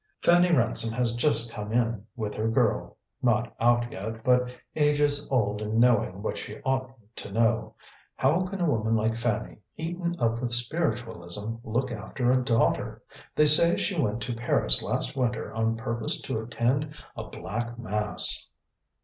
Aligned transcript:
"Fanny 0.23 0.51
Ransom 0.51 0.91
has 0.93 1.13
just 1.13 1.51
come 1.51 1.71
in, 1.71 2.03
with 2.15 2.33
her 2.33 2.49
girl 2.49 2.97
not 3.21 3.53
out 3.59 3.91
yet, 3.91 4.23
but 4.23 4.49
ages 4.75 5.27
old 5.29 5.61
in 5.61 5.79
knowing 5.79 6.23
what 6.23 6.39
she 6.39 6.59
oughtn't 6.63 7.15
to 7.17 7.31
know. 7.31 7.75
How 8.15 8.41
can 8.47 8.59
a 8.61 8.65
woman 8.65 8.95
like 8.95 9.15
Fanny, 9.15 9.59
eaten 9.77 10.15
up 10.19 10.41
with 10.41 10.55
spiritualism, 10.55 11.57
look 11.63 11.91
after 11.91 12.31
a 12.31 12.43
daughter? 12.43 13.03
They 13.35 13.45
say 13.45 13.77
she 13.77 14.01
went 14.01 14.23
to 14.23 14.33
Paris 14.35 14.81
last 14.81 15.15
winter 15.15 15.53
on 15.53 15.77
purpose 15.77 16.19
to 16.21 16.39
attend 16.39 16.95
a 17.15 17.25
Black 17.25 17.77
Mass." 17.77 18.47